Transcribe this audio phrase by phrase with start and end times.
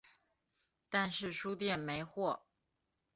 [0.89, 2.47] 但是书店没货